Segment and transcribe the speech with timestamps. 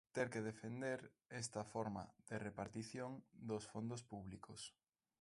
[0.15, 0.99] Ter que defender
[1.41, 3.11] esta forma de repartición
[3.49, 4.61] dos fondos públicos.